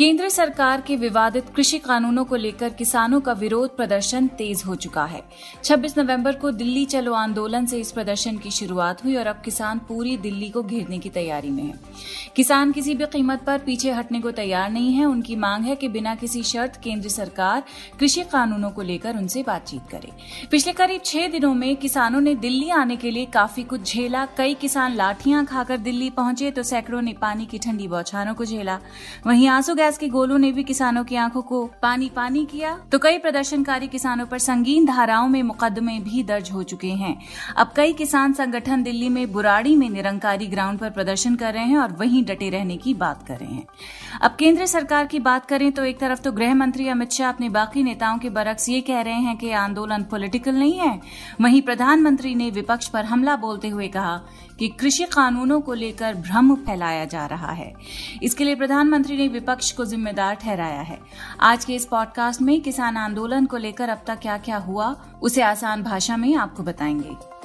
[0.00, 5.04] केंद्र सरकार के विवादित कृषि कानूनों को लेकर किसानों का विरोध प्रदर्शन तेज हो चुका
[5.04, 5.22] है।
[5.64, 9.78] 26 नवंबर को दिल्ली चलो आंदोलन से इस प्रदर्शन की शुरुआत हुई और अब किसान
[9.78, 11.74] पूरी दिल्ली को घेरने की तैयारी में है।
[12.36, 15.88] किसान किसी भी कीमत पर पीछे हटने को तैयार नहीं है। उनकी मांग है कि
[15.88, 17.62] बिना किसी शर्त केंद्र सरकार
[18.00, 20.12] कृषि कानूनों को लेकर उनसे बातचीत करे।
[20.50, 24.54] पिछले करीब छह दिनों में किसानों ने दिल्ली आने के लिए काफ़ी कुछ झेला। कई
[24.54, 28.80] किसान लाठियाँ खाकर दिल्ली पहुँचे तो सैकड़ों ने पानी की ठंडी बौछारों को झेला।
[29.26, 32.98] वहीं आँसू गैस के गोलों ने भी किसानों की आँखों को पानी पानी किया। तो
[32.98, 37.16] कई प्रदर्शनकारी किसानों पर संगीन धाराओं में मुकदमे भी दर्ज हो चुके हैं।
[37.56, 41.78] अब कई किसान संगठन दिल्ली में बुराड़ी में निरंकारी ग्राउंड पर प्रदर्शन कर रहे हैं
[41.78, 43.66] और वहीं डटे रहने की बात कर रहे हैं।
[44.22, 47.48] अब केंद्र सरकार की बात करें तो एक तरफ़ तो गृह मंत्री अमित शाह अपने
[47.48, 51.00] बाकी नेताओं के बरक्स ये कह रहे हैं कि आंदोलन पॉलिटिकल नहीं है।
[51.40, 54.20] वहीं प्रधानमंत्री ने विपक्ष पर हमला बोलते हुए कहा
[54.60, 57.74] कि कृषि कानूनों को लेकर भ्रम फैलाया जा रहा है।
[58.22, 60.98] इसके लिए प्रधानमंत्री ने विपक्ष को जिम्मेदार ठहराया है।
[61.40, 65.42] आज के इस पॉडकास्ट में किसान आंदोलन को लेकर अब तक क्या क्या हुआ, उसे
[65.42, 67.39] आसान भाषा में आपको बताएँगे।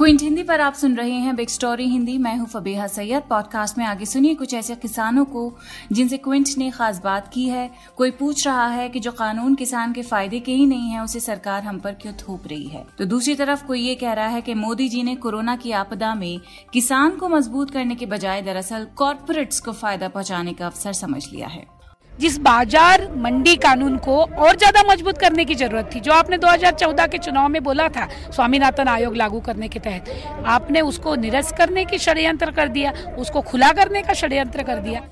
[0.00, 3.78] क्विंट हिंदी पर आप सुन रहे हैं बिग स्टोरी हिंदी। मैं हूँ फबीहा सैयद। पॉडकास्ट
[3.78, 5.58] में आगे सुनिए कुछ ऐसे किसानों को
[5.92, 9.92] जिनसे क्विंट ने खास बात की है। कोई पूछ रहा है कि जो कानून किसान
[9.92, 12.86] के फ़ायदे के ही नहीं है, उसे सरकार हम पर क्यों थोप रही है?
[12.98, 16.14] तो दूसरी तरफ़ कोई ये कह रहा है कि मोदी जी ने कोरोना की आपदा
[16.14, 16.40] में
[16.72, 21.48] किसान को मज़बूत करने के बजाय दरअसल कॉरपोरेट्स को फ़ायदा पहुँचाने का अवसर समझ लिया
[21.48, 21.79] है।
[22.20, 27.06] जिस बाज़ार मंडी कानून को और ज़्यादा मज़बूत करने की ज़रूरत थी, जो आपने 2014
[27.06, 30.10] के चुनाव में बोला था, स्वामीनाथन आयोग लागू करने के तहत,
[30.46, 35.02] आपने उसको निरस्त करने की षड्यंत्र कर दिया, उसको खुला करने का षड्यंत्र कर दिया।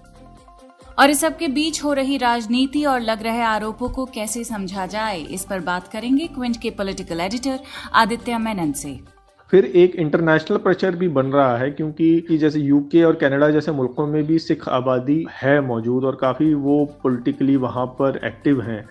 [0.98, 5.20] और इस सबके बीच हो रही राजनीति और लग रहे आरोपों को कैसे समझा जाए,
[5.20, 7.60] इस पर बात करेंगे क्विंट के पॉलिटिकल एडिटर
[7.94, 9.17] आदित्य मेनन से।
[9.50, 14.06] फिर एक इंटरनेशनल प्रेशर भी बन रहा है क्योंकि जैसे यूके और कनाडा जैसे मुल्कों
[14.06, 18.88] में भी सिख आबादी है मौजूद और काफ़ी वो पॉलिटिकली वहाँ पर एक्टिव हैं।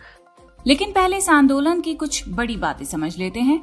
[0.67, 3.61] लेकिन पहले इस आंदोलन की कुछ बड़ी बातें समझ लेते हैं।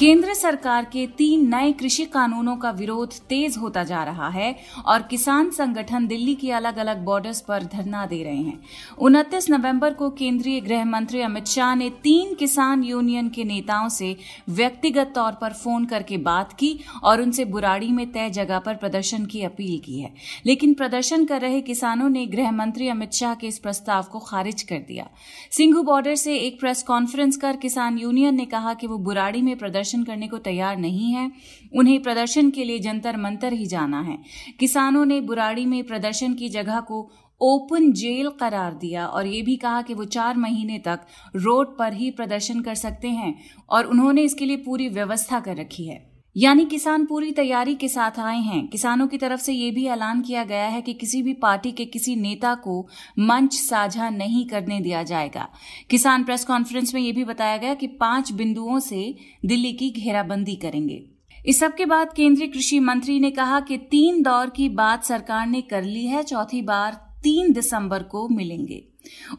[0.00, 4.56] केंद्र सरकार के तीन नए कृषि कानूनों का विरोध तेज होता जा रहा है
[4.86, 8.58] और किसान संगठन दिल्ली की अलग अलग बॉर्डर्स पर धरना दे रहे हैं।
[8.98, 14.16] उनतीस नवंबर को केंद्रीय गृह मंत्री अमित शाह ने तीन किसान यूनियन के नेताओं से
[14.48, 19.26] व्यक्तिगत तौर पर फ़ोन करके बात की और उनसे बुराड़ी में तय जगह पर प्रदर्शन
[19.26, 20.12] की अपील की है।
[20.46, 24.62] लेकिन प्रदर्शन कर रहे किसानों ने गृह मंत्री अमित शाह के इस प्रस्ताव को खारिज
[24.62, 25.08] कर दिया।
[25.50, 29.56] सिंघू बॉर्डर से एक प्रेस कॉन्फ्रेंस कर किसान यूनियन ने कहा कि वो बुराड़ी में
[29.58, 31.30] प्रदर्शन प्रदर्शन करने को तैयार नहीं है,
[31.76, 34.18] उन्हें प्रदर्शन के लिए जंतर मंतर ही जाना है।
[34.60, 39.56] किसानों ने बुराड़ी में प्रदर्शन की जगह को ओपन जेल करार दिया और ये भी
[39.56, 41.00] कहा कि वो चार महीने तक
[41.36, 43.34] रोड पर ही प्रदर्शन कर सकते हैं
[43.68, 48.18] और उन्होंने इसके लिए पूरी व्यवस्था कर रखी है। यानी किसान पूरी तैयारी के साथ
[48.18, 51.32] आए हैं। किसानों की तरफ़ से यह भी ऐलान किया गया है कि किसी भी
[51.32, 55.48] पार्टी के किसी नेता को मंच साझा नहीं करने दिया जाएगा।
[55.90, 60.56] किसान प्रेस कॉन्फ्रेंस में यह भी बताया गया कि पाँच बिंदुओं से दिल्ली की घेराबंदी
[60.56, 61.04] करेंगे।
[61.46, 65.46] इस सब के बाद केंद्रीय कृषि मंत्री ने कहा कि तीन दौर की बात सरकार
[65.46, 66.92] ने कर ली है, चौथी बार
[67.22, 68.89] तीन दिसंबर को मिलेंगे।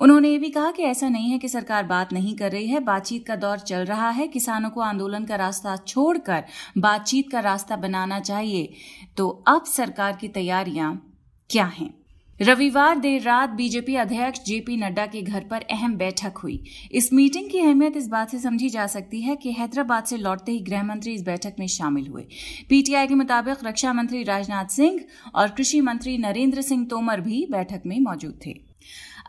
[0.01, 2.79] उन्होंने ये भी कहा कि ऐसा नहीं है कि सरकार बात नहीं कर रही है।
[2.79, 6.44] बातचीत का दौर चल रहा है। किसानों को आंदोलन का रास्ता छोड़कर
[6.77, 8.73] बातचीत का रास्ता बनाना चाहिए।
[9.17, 11.16] तो अब सरकार की तैयारियाँ
[11.49, 11.94] क्या हैं?
[12.41, 17.49] रविवार देर रात बीजेपी अध्यक्ष जेपी नड्डा के घर पर अहम बैठक हुई। इस मीटिंग
[17.49, 20.83] की अहमियत इस बात से समझी जा सकती है कि हैदराबाद से लौटते ही गृह
[20.83, 22.28] मंत्री इस बैठक में शामिल हुए।
[22.69, 25.01] पीटीआई के मुताबिक रक्षा मंत्री राजनाथ सिंह
[25.35, 28.72] और कृषि मंत्री नरेंद्र सिंह तोमर भी बैठक में मौजूद थे।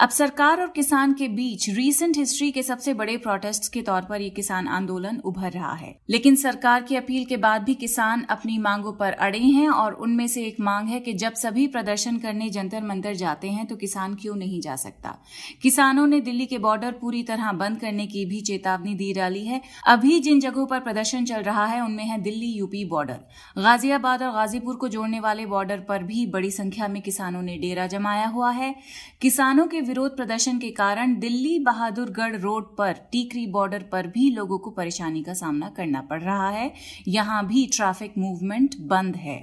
[0.03, 4.21] अब सरकार और किसान के बीच रीसेंट हिस्ट्री के सबसे बड़े प्रोटेस्ट के तौर पर
[4.21, 8.59] ये किसान आंदोलन उभर रहा है। लेकिन सरकार की अपील के बाद भी किसान अपनी
[8.59, 12.51] मांगों पर अड़े हैं और उनमें से एक मांग है कि जब सभी प्रदर्शन करने
[12.51, 15.19] जंतर मंतर जाते हैं तो किसान क्यों नहीं जा सकता?
[15.63, 19.61] किसानों ने दिल्ली के बॉर्डर पूरी तरह बंद करने की भी चेतावनी दी डाली है।
[19.87, 23.21] अभी जिन जगहों पर प्रदर्शन चल रहा है, उनमें है दिल्ली, यूपी बॉर्डर
[23.59, 27.87] गाजियाबाद और गाजीपुर को जोड़ने वाले बॉर्डर पर भी बड़ी संख्या में किसानों ने डेरा
[27.87, 28.75] जमाया हुआ है।
[29.21, 34.59] किसानों के विरोध प्रदर्शन के कारण दिल्ली बहादुरगढ़ रोड पर, टीकरी बॉर्डर पर भी लोगों
[34.59, 36.73] को परेशानी का सामना करना पड़ रहा है।
[37.09, 39.37] यहाँ भी ट्रैफ़िक मूवमेंट बंद है।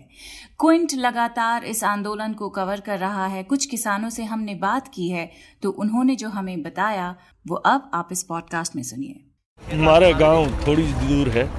[0.59, 5.09] क्विंट लगातार इस आंदोलन को कवर कर रहा है। कुछ किसानों से हमने बात की
[5.09, 5.29] है
[5.63, 7.15] तो उन्होंने जो हमें बताया,
[7.45, 11.49] वो अब आप इस पॉडकास्ट में सुनिए। हमारा गाँव थोड़ी दूर है,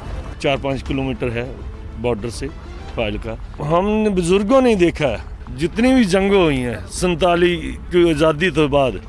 [0.41, 1.49] चार पाँच किलोमीटर है
[2.03, 2.49] बॉर्डर से
[2.97, 5.17] फ़ाइल का। हमने बुज़ुर्गों ने देखा
[5.57, 7.57] जितनी भी जंग हुई हैं संताली
[7.91, 9.01] की आज़ादी तो बाद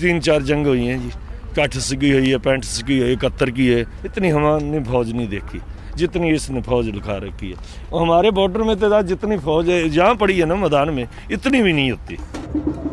[0.00, 1.10] तीन चार जंग हुई हैं जी।
[1.56, 5.28] कठ सकी हुई है पैंट सकी हुई है इकहत्तर की है। इतनी हमारे फौज नहीं
[5.28, 5.60] देखी
[5.96, 7.56] जितनी इसने फौज लिखा रखी है।
[7.92, 11.62] और हमारे बॉर्डर में तो जितनी फौज है जहाँ पड़ी है ना मैदान में इतनी
[11.62, 12.16] भी नहीं होती।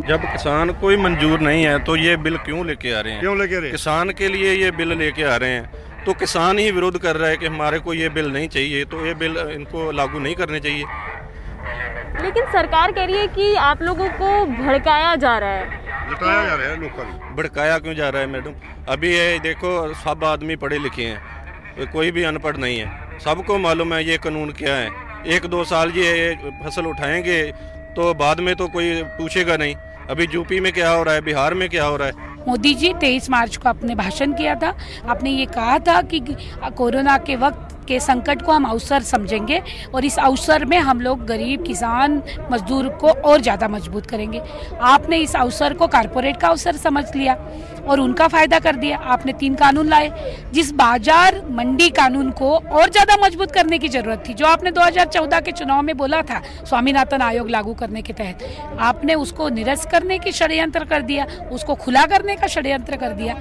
[0.08, 3.22] जब किसान कोई मंजूर नहीं है तो ये बिल क्यों लेके आ रहे हैं?
[3.22, 3.72] क्यों लेके आ रहे हैं?
[3.72, 7.30] किसान के लिए ये बिल लेके आ रहे हैं। तो किसान ही विरोध कर रहा
[7.30, 10.60] है कि हमारे को ये बिल नहीं चाहिए तो ये बिल इनको लागू नहीं करने
[10.60, 10.84] चाहिए।
[12.22, 16.56] लेकिन सरकार कह रही है कि आप लोगों को भड़काया जा रहा है। लटाया जा
[16.56, 18.54] रहा है को। भड़काया क्यों जा रहा है मैडम?
[18.90, 23.94] अभी ये देखो सब आदमी पढ़े लिखे हैं। कोई भी अनपढ़ नहीं है। सबको मालूम
[23.94, 24.90] है ये कानून क्या है।
[25.28, 26.34] एक दो साल ये
[26.64, 27.42] फ़सल उठाएँगे
[27.96, 29.76] तो बाद में तो कोई पूछेगा नहीं।
[30.10, 32.28] अभी यूपी में क्या हो रहा है बिहार में क्या हो रहा है?
[32.48, 34.76] मोदी जी तेईस मार्च को आपने भाषण किया था।
[35.10, 36.20] आपने ये कहा था कि
[36.78, 39.62] कोरोना के वक्त के संकट को हम अवसर समझेंगे
[39.96, 42.22] और इस अवसर में हम लोग गरीब किसान
[42.52, 44.42] मजदूर को और ज़्यादा मज़बूत करेंगे।
[44.90, 47.38] आपने इस अवसर को कारपोरेट का अवसर समझ लिया
[47.82, 50.12] और उनका फ़ायदा कर दिया। आपने तीन कानून लाए,
[50.54, 55.40] जिस बाज़ार मंडी कानून को और ज़्यादा मज़बूत करने की ज़रूरत थी, जो आपने 2014
[55.40, 60.20] के चुनाव में बोला था, स्वामीनाथन आयोग लागू करने के तहत। आपने उसको निरस्त करने
[60.20, 63.36] की षड्यंत्र कर दिया, उसको खुला करने का षड्यंत्र कर दिया।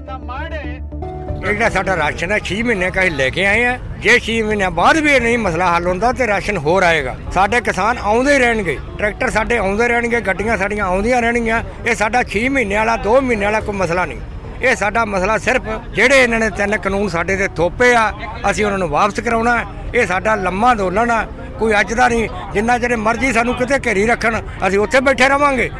[1.47, 4.71] ਜਿਹੜਾ ਸਾਡਾ ਰਾਸ਼ਨ ਹੈ 6 ਮਹੀਨੇ ਕਾ ਹੀ ਲੈ ਕੇ ਆਏ ਆ। ਜੇ 6 ਮਹੀਨਿਆਂ
[4.71, 8.39] ਬਾਅਦ ਵੀ ਇਹ ਨਹੀਂ ਮਸਲਾ ਹੱਲ ਹੁੰਦਾ, ਤੇ ਰਾਸ਼ਨ ਹੋਰ ਆਏਗਾ। ਸਾਡੇ ਕਿਸਾਨ ਆਉਂਦੇ ਹੀ
[8.39, 13.21] ਰਹਿਣਗੇ। ਟਰੈਕਟਰ ਸਾਡੇ ਆਉਂਦੇ ਰਹਿਣਗੇ, ਗੱਡੀਆਂ ਸਾਡੀਆਂ ਆਉਂਦੀਆਂ ਰਹਿਣਗੀਆਂ। ਇਹ ਸਾਡਾ 6 ਮਹੀਨੇ ਵਾਲਾ 2
[13.21, 14.21] ਮਹੀਨੇ ਵਾਲਾ ਕੋਈ ਮਸਲਾ ਨਹੀਂ।
[14.63, 15.63] ਇਹ ਸਾਡਾ ਮਸਲਾ ਸਿਰਫ
[15.95, 18.13] ਜਿਹੜੇ ਇਹਨਾਂ ਨੇ ਤਿੰਨ ਕਾਨੂੰਨ ਸਾਡੇ ਤੇ ਥੋਪੇ ਆ,
[18.51, 19.65] ਅਸੀਂ ਉਹਨਾਂ ਨੂੰ ਵਾਪਸ ਕਰਾਉਣਾ।
[19.95, 21.27] ਇਹ ਸਾਡਾ ਲੰਮਾ ਅੰਦੋਲਨ ਆ।
[21.59, 25.71] ਕੋਈ ਅੱਜ ਦਾ ਨਹੀਂ, ਜਿੰਨਾ ਚਿਰ ਮਰਜ਼ੀ ਸਾਨੂੰ ਕਿਤੇ ਘੇਰੀ ਰੱਖਣ, ਅਸੀਂ ਉੱਥੇ ਬੈਠੇ ਰਵਾਂਗੇ।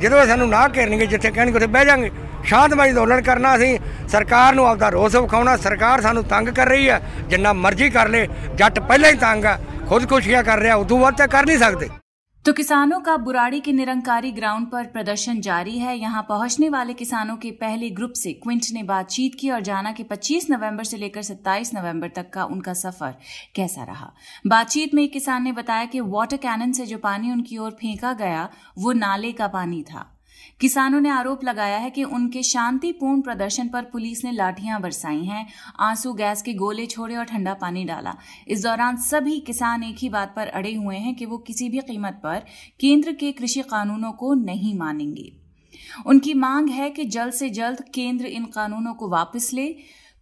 [0.00, 2.10] ਜਦੋਂ ਸਾਨੂੰ ਨਾ ਘੇਰਨਗੇ, ਜਿੱਥੇ ਕਹਿਣਗੇ, ਉੱਥੇ ਬਹਿ ਜਾਾਂਗੇ।
[2.45, 3.77] ਸ਼ਾਂਤਮਈ ਅੰਦੋਲਨ ਕਰਨਾ ਅਸੀਂ
[4.11, 8.27] ਸਰਕਾਰ ਨੂੰ ਆਪਦਾ ਰੋਸ ਵਿਖਾਉਣਾ ਸਰਕਾਰ ਸਾਨੂੰ ਤੰਗ ਕਰ ਰਹੀ ਹੈ ਜਿੰਨਾ ਮਰਜ਼ੀ ਕਰ ਲੇ
[8.55, 9.57] ਜੱਟ ਪਹਿਲਾਂ ਹੀ ਤੰਗ ਆ
[9.89, 11.89] ਖੁਦਕੁਸ਼ੀਆਂ ਕਰ ਰਿਹਾ ਉਦੋਂ ਵੱਧ ਤਾਂ ਕਰ ਨਹੀਂ ਸਕਦੇ
[12.45, 17.35] तो किसानों का बुराड़ी के निरंकारी ग्राउंड पर प्रदर्शन जारी है यहां पहुंचने वाले किसानों
[17.37, 21.23] के पहले ग्रुप से क्विंट ने बातचीत की और जाना कि 25 नवंबर से लेकर
[21.23, 23.13] 27 नवंबर तक का उनका सफर
[23.55, 24.11] कैसा रहा
[24.47, 28.13] बातचीत में एक किसान ने बताया कि वाटर कैनन से जो पानी उनकी ओर फेंका
[28.15, 30.05] गया वो नाले का पानी था
[30.60, 35.46] किसानों ने आरोप लगाया है कि उनके शांतिपूर्ण प्रदर्शन पर पुलिस ने लाठियाँ बरसाई हैं,
[35.80, 38.14] आँसू गैस के गोले छोड़े और ठंडा पानी डाला।
[38.48, 41.78] इस दौरान सभी किसान एक ही बात पर अड़े हुए हैं कि वो किसी भी
[41.78, 42.42] कीमत पर
[42.80, 45.32] केंद्र के कृषि कानूनों को नहीं मानेंगे।
[46.06, 49.66] उनकी मांग है कि जल्द से जल्द केंद्र इन कानूनों को वापस ले।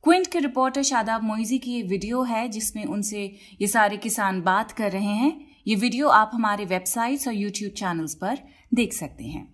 [0.05, 4.72] क्विंट के रिपोर्टर शादाब मोइजी की ये वीडियो है, जिसमें उनसे ये सारे किसान बात
[4.72, 8.38] कर रहे हैं। ये वीडियो आप हमारे वेबसाइट्स और यूट्यूब चैनल्स पर
[8.75, 9.54] देख सकते हैं।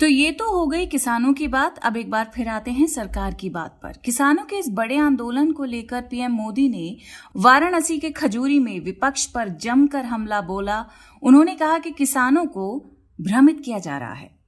[0.00, 3.34] तो ये तो हो गई किसानों की बात। अब एक बार फिर आते हैं सरकार
[3.34, 6.96] की बात पर। किसानों के इस बड़े आंदोलन को लेकर पीएम मोदी ने
[7.36, 10.86] वाराणसी के खजूरी में विपक्ष पर जमकर हमला बोला।
[11.22, 14.38] उन्होंने कहा कि किसानों को भ्रमित किया जा रहा है।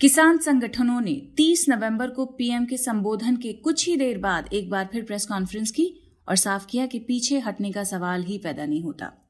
[0.00, 4.70] किसान संगठनों ने 30 नवंबर को पीएम के संबोधन के कुछ ही देर बाद एक
[4.70, 8.66] बार फिर प्रेस कॉन्फ्रेंस की और साफ़ किया कि पीछे हटने का सवाल ही पैदा
[8.66, 9.25] नहीं होता।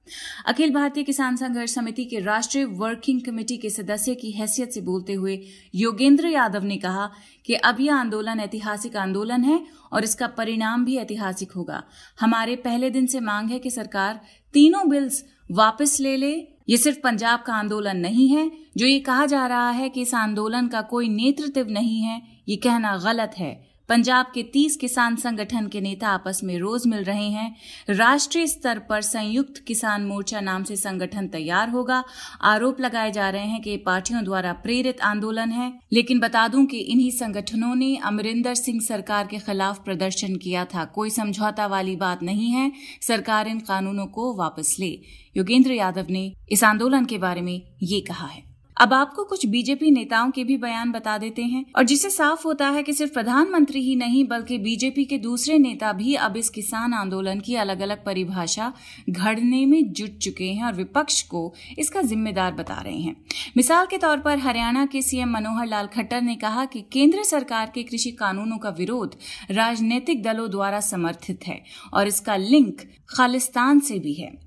[0.46, 5.12] अखिल भारतीय किसान संघर्ष समिति के राष्ट्रीय वर्किंग कमेटी के सदस्य की हैसियत से बोलते
[5.12, 5.38] हुए
[5.74, 7.10] योगेंद्र यादव ने कहा
[7.46, 11.82] कि अब यह आंदोलन ऐतिहासिक आंदोलन है और इसका परिणाम भी ऐतिहासिक होगा।
[12.20, 14.20] हमारे पहले दिन से मांग है कि सरकार
[14.52, 16.32] तीनों बिल्स वापस ले ले।
[16.68, 20.14] ये सिर्फ़ पंजाब का आंदोलन नहीं है, जो ये कहा जा रहा है कि इस
[20.14, 25.66] आंदोलन का कोई नेतृत्व नहीं है, ये कहना गलत है। पंजाब के 30 किसान संगठन
[25.66, 27.56] के नेता आपस में रोज मिल रहे हैं।
[27.90, 32.04] राष्ट्रीय स्तर पर संयुक्त किसान मोर्चा नाम से संगठन तैयार होगा।
[32.42, 36.78] आरोप लगाए जा रहे हैं कि पार्टियों द्वारा प्रेरित आंदोलन है। लेकिन बता दूँ कि
[36.78, 42.22] इन्हीं संगठनों ने अमरिंदर सिंह सरकार के खिलाफ प्रदर्शन किया था। कोई समझौता वाली बात
[42.22, 45.00] नहीं है। सरकार इन कानूनों को वापस ले।
[45.36, 49.90] योगेंद्र यादव ने इस आंदोलन के बारे में ये कहा है। अब आपको कुछ बीजेपी
[49.90, 53.80] नेताओं के भी बयान बता देते हैं। और जिसे साफ़ होता है कि सिर्फ़ प्रधानमंत्री
[53.80, 58.04] ही नहीं, बल्कि बीजेपी के दूसरे नेता भी अब इस किसान आंदोलन की अलग अलग
[58.04, 58.72] परिभाषा
[59.10, 63.16] घड़ने में जुट चुके हैं और विपक्ष को इसका जिम्मेदार बता रहे हैं।
[63.56, 67.72] मिसाल के तौर पर हरियाणा के सीएम मनोहर लाल खट्टर ने कहा कि केंद्र सरकार
[67.74, 69.16] के कृषि कानूनों का विरोध
[69.50, 71.62] राजनीतिक दलों द्वारा समर्थित है
[71.94, 74.45] और इसका लिंक खालिस्तान से भी है।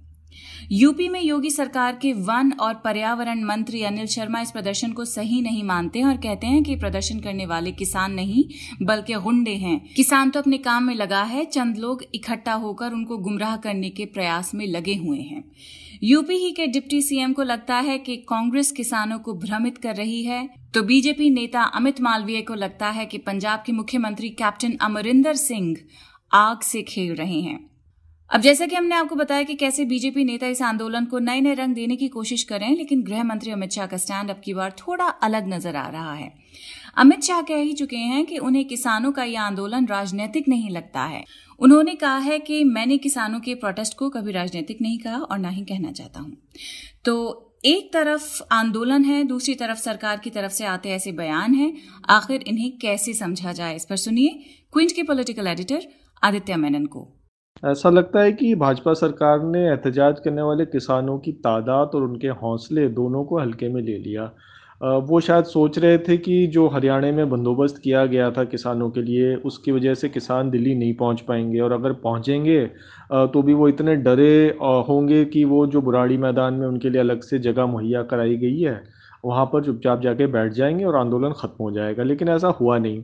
[0.71, 5.41] यूपी में योगी सरकार के वन और पर्यावरण मंत्री अनिल शर्मा इस प्रदर्शन को सही
[5.41, 8.43] नहीं मानते हैं और कहते हैं कि प्रदर्शन करने वाले किसान नहीं,
[8.81, 13.17] बल्कि गुंडे हैं। किसान तो अपने काम में लगा है, चंद लोग इकट्ठा होकर उनको
[13.17, 15.43] गुमराह करने के प्रयास में लगे हुए हैं।
[16.03, 20.23] यूपी ही के डिप्टी सीएम को लगता है कि कांग्रेस किसानों को भ्रमित कर रही
[20.23, 25.33] है। तो बीजेपी नेता अमित मालवीय को लगता है कि पंजाब के मुख्यमंत्री कैप्टन अमरिंदर
[25.33, 25.75] सिंह
[26.33, 27.68] आग से खेल रहे हैं।
[28.31, 31.53] अब जैसा कि हमने आपको बताया कि कैसे बीजेपी नेता इस आंदोलन को नए नए
[31.53, 34.41] रंग देने की कोशिश कर रहे हैं लेकिन गृह मंत्री अमित शाह का स्टैंड अब
[34.45, 36.31] की बार थोड़ा अलग नज़र आ रहा है।
[36.97, 41.03] अमित शाह कह ही चुके हैं कि उन्हें किसानों का यह आंदोलन राजनीतिक नहीं लगता
[41.03, 41.23] है।
[41.59, 45.49] उन्होंने कहा है कि मैंने किसानों के प्रोटेस्ट को कभी राजनीतिक नहीं कहा और ना
[45.49, 46.37] ही कहना चाहता हूँ।
[47.05, 51.73] तो एक तरफ़ आंदोलन है, दूसरी तरफ़ सरकार की तरफ़ से आते ऐसे बयान हैं।
[52.09, 54.43] आखिर इन्हें कैसे समझा जाए, इस पर सुनिए
[54.73, 55.87] क्विंट के पॉलिटिकल एडिटर
[56.23, 57.07] आदित्य मेनन को।
[57.63, 62.27] ऐसा लगता है कि भाजपा सरकार ने एहतजाज करने वाले किसानों की तादाद और उनके
[62.41, 64.23] हौसले दोनों को हल्के में ले लिया।
[65.01, 69.01] वो शायद सोच रहे थे कि जो हरियाणा में बंदोबस्त किया गया था किसानों के
[69.01, 72.65] लिए, उसकी वजह से किसान दिल्ली नहीं पहुँच पाएँगे और अगर पहुँचेंगे
[73.33, 74.31] तो भी वो इतने डरे
[74.89, 78.59] होंगे कि वो जो बुराड़ी मैदान में उनके लिए अलग से जगह मुहैया कराई गई
[78.59, 78.81] है,
[79.25, 83.03] वहाँ पर चुपचाप जाके बैठ जाएँगे और आंदोलन ख़त्म हो जाएगा। लेकिन ऐसा हुआ नहीं।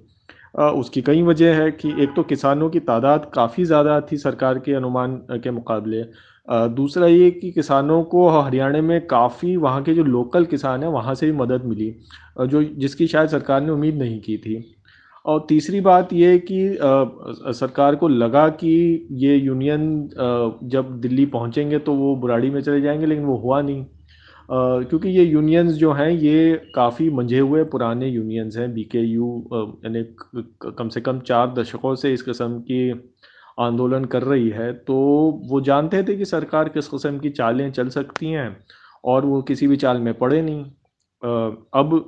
[0.55, 4.73] उसकी कई वजह है कि एक तो किसानों की तादाद काफ़ी ज़्यादा थी सरकार के
[4.73, 6.01] अनुमान के मुकाबले।
[6.47, 11.15] दूसरा ये कि किसानों को हरियाणा में काफ़ी वहाँ के जो लोकल किसान हैं, वहाँ
[11.15, 11.89] से भी मदद मिली
[12.41, 14.63] जो जिसकी शायद सरकार ने उम्मीद नहीं की थी।
[15.25, 16.77] और तीसरी बात ये कि
[17.53, 19.87] सरकार को लगा कि ये यूनियन
[20.69, 23.85] जब दिल्ली पहुँचेंगे तो वो बुराड़ी में चले जाएँगे, लेकिन वो हुआ नहीं।
[24.49, 29.27] क्योंकि ये यूनियंस जो हैं, ये काफ़ी मंझे हुए पुराने यूनियंस हैं बी के यू
[29.53, 30.03] यानी
[30.69, 32.89] कम से कम चार दशकों से इस किस्म की
[33.59, 34.95] आंदोलन कर रही है। तो
[35.49, 38.55] वो जानते थे कि सरकार किस किस्म की चालें चल सकती हैं
[39.03, 40.63] और वो किसी भी चाल में पड़े नहीं।
[41.73, 42.03] अब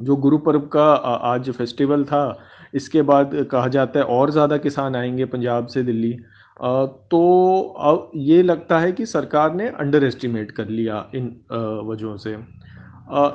[0.00, 2.38] जो गुरु पर्व का आज फेस्टिवल था,
[2.74, 6.16] इसके बाद कहा जाता है और ज़्यादा किसान आएँगे पंजाब से दिल्ली।
[6.60, 11.28] तो अब ये लगता है कि सरकार ने अंडर एस्टिमेट कर लिया इन
[11.86, 12.30] वजहों से।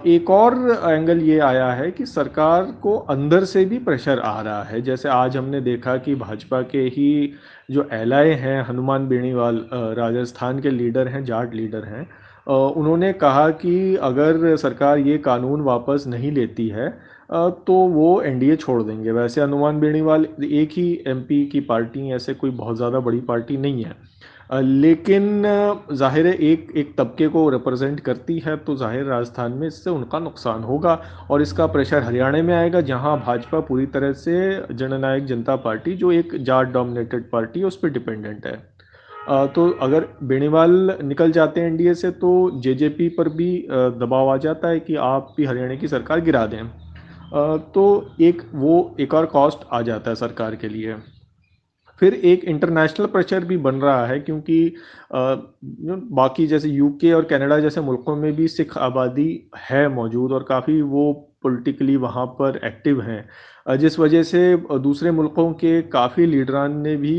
[0.07, 0.53] एक और
[0.85, 5.09] एंगल ये आया है कि सरकार को अंदर से भी प्रेशर आ रहा है। जैसे
[5.09, 7.31] आज हमने देखा कि भाजपा के ही
[7.71, 12.07] जो एलआई हैं, हनुमान बेणीवाल राजस्थान के लीडर हैं, जाट लीडर हैं
[12.47, 16.89] उन्होंने कहा कि अगर सरकार ये कानून वापस नहीं लेती है
[17.29, 22.49] तो वो एनडीए छोड़ देंगे। वैसे हनुमान बेणीवाल एक ही एमपी की पार्टी ऐसे कोई
[22.51, 23.95] बहुत ज़्यादा बड़ी पार्टी नहीं है।
[24.53, 25.43] लेकिन
[25.91, 30.19] ज़ाहिर है एक एक तबके को रिप्रेजेंट करती है तो ज़ाहिर राजस्थान में इससे उनका
[30.19, 30.99] नुकसान होगा
[31.31, 36.11] और इसका प्रेशर हरियाणा में आएगा, जहाँ भाजपा पूरी तरह से जननायक जनता पार्टी, जो
[36.11, 38.74] एक जाट डोमिनेटेड पार्टी है, उस पर डिपेंडेंट है।
[39.27, 42.29] तो अगर बेनीवाल निकल जाते हैं एनडीए से तो
[42.61, 43.51] जेजेपी पर भी
[43.99, 46.67] दबाव आ जाता है कि आप भी हरियाणा की सरकार गिरा दें।
[47.71, 50.95] तो एक, वो एक और कॉस्ट आ जाता है सरकार के लिए।
[52.01, 54.75] फिर एक इंटरनेशनल प्रेशर भी बन रहा है, क्योंकि
[55.11, 59.27] बाकी जैसे यूके और कनाडा जैसे मुल्कों में भी सिख आबादी
[59.59, 61.11] है मौजूद और काफ़ी वो
[61.45, 67.15] पॉलिटिकली वहाँ पर एक्टिव हैं। जिस वजह से दूसरे मुल्कों के काफ़ी लीडरान ने भी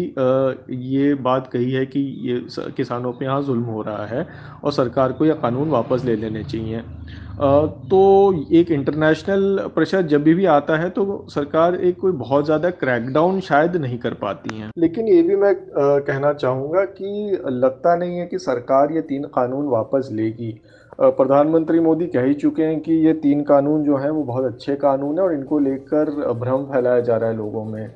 [0.87, 2.41] ये बात कही है कि ये
[2.77, 4.27] किसानों पे यहाँ जुल्म हो रहा है
[4.65, 6.83] और सरकार को यह कानून वापस ले लेने चाहिए।
[7.39, 7.99] तो
[8.53, 13.77] एक इंटरनेशनल प्रेशर जब भी आता है तो सरकार एक कोई बहुत ज़्यादा क्रैकडाउन शायद
[13.77, 18.39] नहीं कर पाती हैं। लेकिन ये भी मैं कहना चाहूँगा कि लगता नहीं है कि
[18.41, 20.59] सरकार ये तीन कानून वापस लेगी।
[20.99, 24.75] प्रधानमंत्री मोदी कह ही चुके हैं कि ये तीन कानून जो हैं वो बहुत अच्छे
[24.77, 27.89] कानून हैं और इनको लेकर भ्रम फैलाया जा रहा है लोगों में।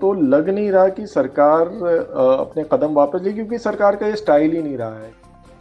[0.00, 1.66] तो लग नहीं रहा कि सरकार
[2.40, 5.12] अपने कदम वापस ले, क्योंकि सरकार का ये स्टाइल ही नहीं रहा है।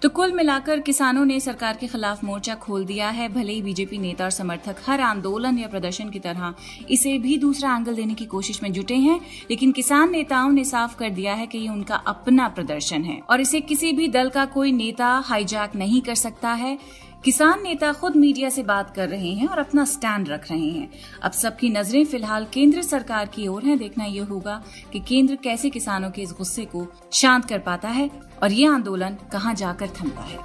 [0.03, 3.97] तो कुल मिलाकर किसानों ने सरकार के खिलाफ मोर्चा खोल दिया है। भले ही बीजेपी
[3.97, 6.53] नेता और समर्थक हर आंदोलन या प्रदर्शन की तरह
[6.89, 9.19] इसे भी दूसरा एंगल देने की कोशिश में जुटे हैं,
[9.51, 13.41] लेकिन किसान नेताओं ने साफ़ कर दिया है कि ये उनका अपना प्रदर्शन है और
[13.41, 16.77] इसे किसी भी दल का कोई नेता हाईजैक नहीं कर सकता है।
[17.25, 20.89] किसान नेता खुद मीडिया से बात कर रहे हैं और अपना स्टैंड रख रहे हैं।
[21.23, 24.61] अब सबकी नज़रें फ़िलहाल केंद्र सरकार की ओर हैं। देखना यह होगा
[24.93, 28.09] कि केंद्र कैसे किसानों के इस गुस्से को शांत कर पाता है
[28.43, 30.39] और ये आंदोलन कहाँ जाकर थमता है।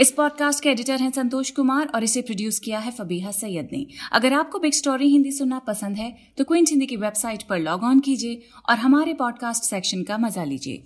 [0.00, 3.86] इस पॉडकास्ट के एडिटर हैं संतोष कुमार और इसे प्रोड्यूस किया है फबीहा सैयद ने।
[4.12, 7.84] अगर आपको बिग स्टोरी हिंदी सुनना पसंद है तो क्विंट हिंदी की वेबसाइट पर लॉग
[7.84, 10.82] ऑन कीजिए और हमारे पॉडकास्ट सेक्शन का मज़ा लीजिए।